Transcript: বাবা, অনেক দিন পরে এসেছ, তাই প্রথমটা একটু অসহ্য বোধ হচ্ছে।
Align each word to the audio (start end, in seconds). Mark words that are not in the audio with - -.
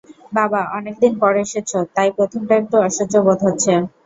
বাবা, 0.33 0.61
অনেক 0.77 0.95
দিন 1.01 1.13
পরে 1.21 1.39
এসেছ, 1.45 1.71
তাই 1.95 2.09
প্রথমটা 2.17 2.53
একটু 2.61 2.75
অসহ্য 2.87 3.13
বোধ 3.25 3.39
হচ্ছে। 3.47 3.71